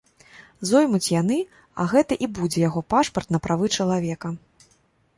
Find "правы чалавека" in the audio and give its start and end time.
3.47-4.37